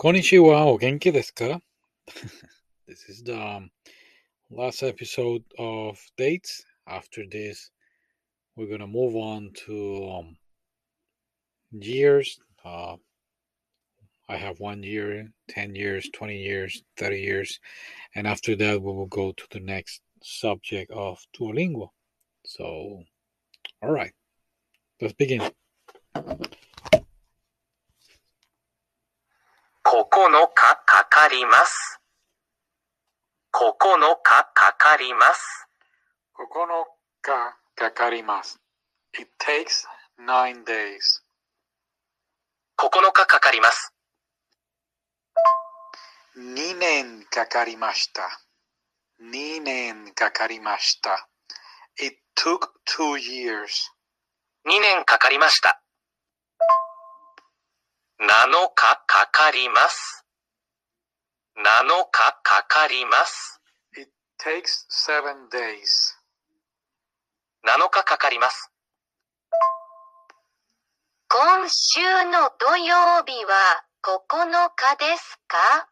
[0.00, 1.60] Konnichiwa or genki desu ka?
[2.88, 3.70] this is the um,
[4.50, 6.64] last episode of dates.
[6.88, 7.70] After this,
[8.56, 10.36] we're gonna move on to um,
[11.70, 12.40] years.
[12.64, 12.96] Uh,
[14.26, 17.60] I have one year, 10 years, 20 years, 30 years,
[18.14, 21.90] and after that, we will go to the next subject of Duolingo.
[22.46, 23.02] So,
[23.82, 24.12] all right,
[24.98, 25.42] let's begin.
[29.92, 30.06] 9
[30.54, 31.98] 日かかります。
[33.52, 33.74] 9
[34.22, 35.66] 日かかります。
[36.38, 36.84] 9
[37.22, 38.60] 日かかります。
[39.18, 41.24] It takes nine days.
[42.78, 43.92] 9日かかります。
[46.38, 48.22] 2年かかりました。
[49.20, 51.28] 2年かかりました。
[52.00, 53.90] It took two years.
[54.68, 55.79] 2年かかりました。
[58.20, 58.26] 7
[58.74, 60.24] 日かかります。
[61.56, 61.62] 7
[62.12, 63.60] 日かかります。
[63.96, 66.16] It takes seven days.
[67.64, 68.70] 7日かかります。
[71.28, 75.88] 今週の土曜日は9日ですか？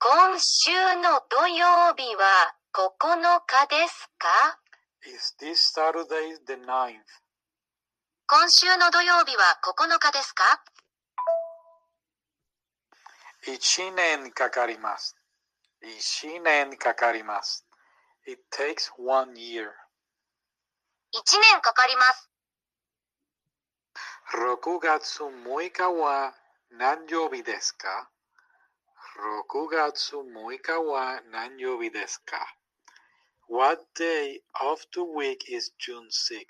[0.00, 4.58] 今週の土曜日は9日ですか
[5.06, 6.98] ？Is this Saturday the 9th?
[8.26, 10.42] 今週の土曜日は9日ですか？
[13.46, 15.16] 1年かかります。
[15.82, 17.66] 1年かかります。
[18.24, 19.66] It takes one year.
[21.12, 22.30] 1年かかります。
[24.32, 26.34] 6月6日は
[26.70, 28.08] 何曜日ですか
[29.50, 32.46] ?6 月6日は何曜日ですか
[33.48, 36.38] ?What day of the week is June 6?
[36.38, 36.46] 6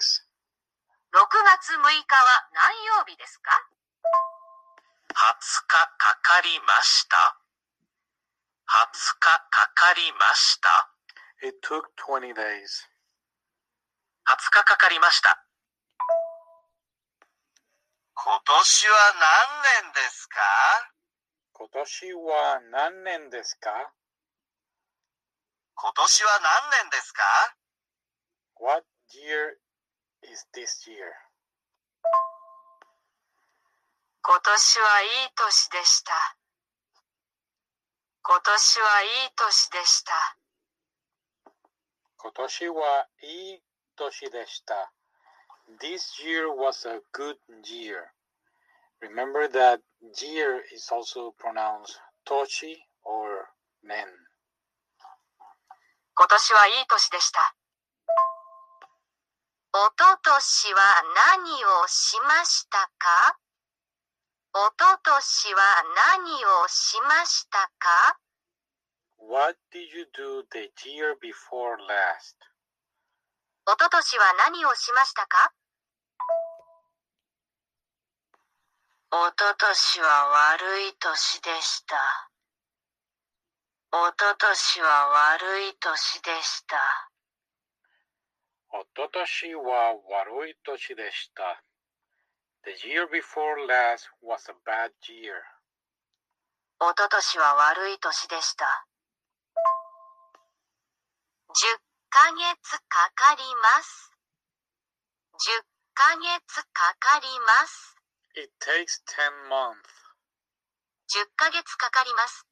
[1.56, 3.81] 月6日は何曜日ですか？20
[5.22, 7.38] 日かかりました。
[8.66, 10.90] 20日かかりました。
[11.46, 12.88] It took 20 days.
[14.26, 15.44] 20日かかりました。
[18.14, 20.40] 今年は何年ですか？
[21.52, 23.70] 今年は何年ですか？
[25.74, 27.22] 今年は何年ですか
[28.60, 29.58] ?What year
[30.22, 31.14] is this year?
[34.52, 36.12] 年はいい年でした。
[38.22, 40.12] 今年はいい年でした。
[42.18, 43.62] 今年はいい
[43.96, 44.92] 年でした。
[45.80, 48.12] This year was a good year.
[49.00, 49.80] Remember that
[50.20, 51.96] year is also pronounced
[52.28, 53.48] toshi or
[53.82, 54.04] nen.
[56.14, 57.56] 今年はいい年でした。
[59.72, 61.02] おととしは
[61.40, 63.38] 何をしましたか
[64.54, 65.82] おととしは
[66.20, 68.18] 何をしましたか
[69.16, 72.36] ？What did you do the year before last?
[73.66, 75.54] おととしは何をしましたか？
[79.10, 81.96] おととしは悪い年でした。
[83.92, 85.08] おととしは
[85.40, 86.76] 悪い年でした。
[88.68, 91.62] おととしは悪い年でした。
[92.64, 95.42] The year before last was a bad year.
[96.78, 98.86] おととしは悪い年でした。
[101.48, 104.12] 10ヶ月かかります。
[105.34, 107.96] 10ヶ月かかります。
[108.36, 109.74] It takes 10 months.
[111.10, 112.46] 10ヶ月かかります。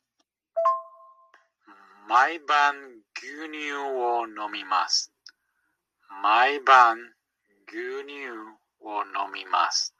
[2.09, 2.75] 毎晩
[3.15, 5.13] 牛乳を飲みます。
[6.21, 6.99] 毎晩
[7.69, 8.29] 牛乳
[8.81, 9.95] を飲みます。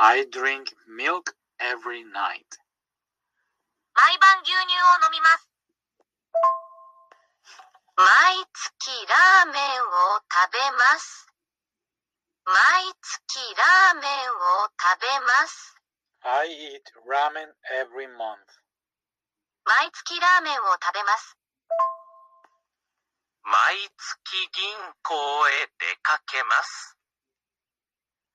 [0.00, 2.46] I drink milk every night.
[3.98, 5.50] 毎晩牛乳を飲みます。
[7.96, 11.26] 毎月ラーメンを食べます。
[12.46, 15.74] 毎月ラーメンを食べます。
[16.22, 17.50] I eat ramen
[17.82, 18.46] every month.
[19.64, 21.36] 毎月ラーメンを食べます。
[23.42, 26.97] 毎月銀行へ出かけます。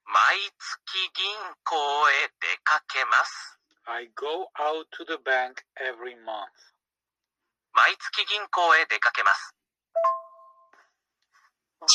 [0.05, 1.25] 毎月銀
[1.63, 3.59] 行へ出かけます。
[3.85, 6.47] I go out to the bank every month.
[7.73, 9.55] 毎月銀行へ出かけます。
[11.81, 11.87] 12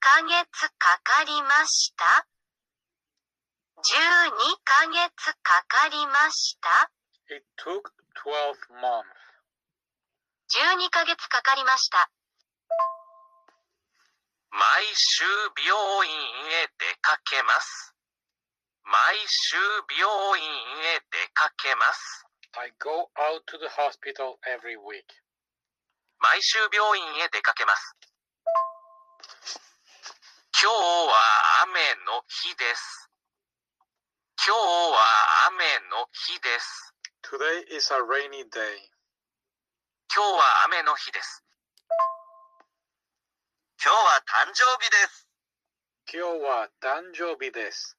[0.00, 2.26] ヶ月かかりました。
[3.78, 3.82] 12
[4.64, 6.90] ヶ月かかりました。
[7.28, 7.92] It took
[8.24, 9.04] 12 months.
[10.50, 12.10] 12ヶ月かかりました。
[14.54, 15.24] 毎週
[15.66, 17.92] 病院へ出かけます。
[18.84, 19.56] 毎週
[19.98, 20.46] 病院
[20.94, 22.24] へ出かけます。
[22.54, 25.02] I go out to the hospital every week.
[26.20, 27.96] 毎週病院へ出かけます。
[30.62, 30.76] 今日
[31.10, 33.10] は雨の日です。
[34.46, 34.60] 今日
[34.94, 36.94] は雨の日です。
[37.26, 38.78] Today is a rainy day.
[40.14, 41.42] 今日は雨の日です。
[43.84, 45.28] 今日は誕生日です。
[46.08, 47.98] 今日は誕生日です。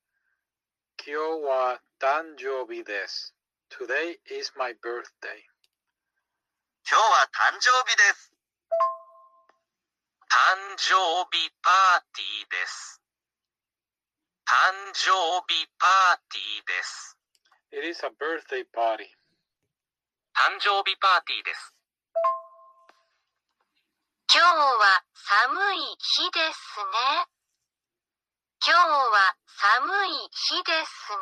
[0.98, 3.36] 今日は誕生日です。
[3.70, 5.46] Today is my birthday.
[6.90, 8.34] 今日は誕生日です。
[10.26, 10.98] 誕生
[11.30, 13.00] 日パーティーです。
[14.42, 15.14] 誕生
[15.46, 17.16] 日パーティーです。
[17.70, 19.06] It is a birthday party.
[20.34, 21.75] 誕生日パーティーです。
[24.36, 27.24] 今日は寒い日ですね。
[28.60, 31.16] 今日は寒い日です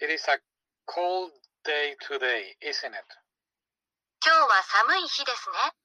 [0.00, 0.08] ね。
[0.08, 0.40] It is a
[0.88, 1.28] cold
[1.68, 3.04] day today, isn't it?
[4.24, 5.76] 今日は寒い日ですね。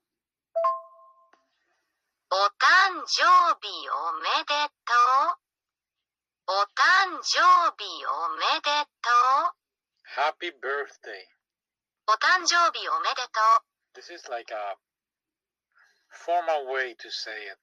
[2.31, 3.27] お誕生
[3.59, 4.55] 日おめで
[4.87, 4.95] と
[5.27, 5.35] う。
[6.47, 7.43] お誕生
[7.75, 9.51] 日おめでとう。
[10.15, 11.27] Happy birthday.
[12.07, 13.99] お誕生日おめでとう。
[13.99, 14.77] This is like a
[16.13, 17.57] formal way to say it.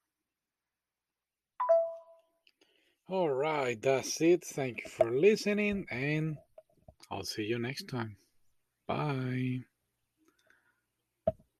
[3.08, 4.44] All right, that's it.
[4.44, 6.36] Thank you for listening, and
[7.10, 8.16] I'll see you next time.
[8.86, 9.64] Bye.